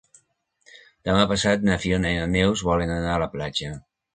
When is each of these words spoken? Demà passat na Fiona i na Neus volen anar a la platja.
Demà 1.09 1.27
passat 1.33 1.67
na 1.69 1.77
Fiona 1.83 2.15
i 2.17 2.19
na 2.23 2.27
Neus 2.37 2.67
volen 2.71 2.95
anar 2.99 3.17
a 3.19 3.25
la 3.27 3.33
platja. 3.39 3.71